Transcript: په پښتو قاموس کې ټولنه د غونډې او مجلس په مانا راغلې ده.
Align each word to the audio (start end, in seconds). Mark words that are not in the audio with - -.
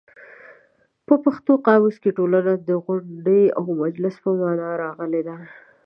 په 1.07 1.13
پښتو 1.25 1.53
قاموس 1.67 1.95
کې 2.03 2.15
ټولنه 2.17 2.53
د 2.67 2.69
غونډې 2.85 3.43
او 3.57 3.63
مجلس 3.81 4.15
په 4.23 4.29
مانا 4.39 4.69
راغلې 4.83 5.21
ده. 5.27 5.37